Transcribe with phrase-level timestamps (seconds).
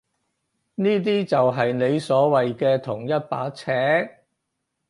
[0.73, 3.69] 呢啲就係你所謂嘅同一把尺？